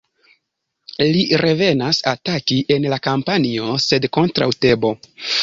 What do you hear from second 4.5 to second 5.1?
Tebo".